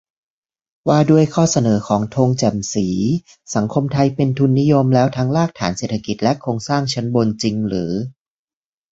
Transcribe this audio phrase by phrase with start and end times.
[0.87, 2.87] ว่าด้วยข้อเสนอของธง แจ่มศรี:
[3.55, 7.91] สังคมไทยเป็นทุนนิยมแล้วทั้งรากฐานเศรษฐกิจและโครงสร้างชั้นบนจริงหรือ?